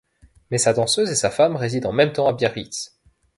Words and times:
Mais 0.49 0.57
sa 0.57 0.73
danseuse 0.73 1.11
et 1.11 1.15
sa 1.15 1.29
femme 1.29 1.55
résident 1.55 1.89
en 1.89 1.93
même 1.93 2.11
temps 2.11 2.25
à 2.25 2.33
Biarritz. 2.33 2.97